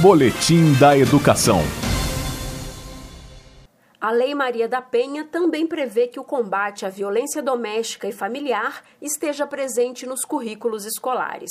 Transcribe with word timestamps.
Boletim 0.00 0.74
da 0.78 0.96
Educação. 0.96 1.58
A 4.00 4.12
Lei 4.12 4.32
Maria 4.32 4.68
da 4.68 4.80
Penha 4.80 5.24
também 5.24 5.66
prevê 5.66 6.06
que 6.06 6.20
o 6.20 6.24
combate 6.24 6.86
à 6.86 6.88
violência 6.88 7.42
doméstica 7.42 8.06
e 8.06 8.12
familiar 8.12 8.84
esteja 9.02 9.44
presente 9.44 10.06
nos 10.06 10.24
currículos 10.24 10.86
escolares. 10.86 11.50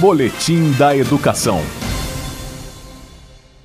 Boletim 0.00 0.72
da 0.78 0.96
Educação. 0.96 1.87